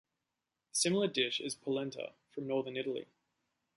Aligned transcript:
A 0.73 0.75
similar 0.75 1.05
dish 1.07 1.39
is 1.39 1.53
polenta, 1.53 2.13
from 2.31 2.47
northern 2.47 2.75
Italy. 2.75 3.05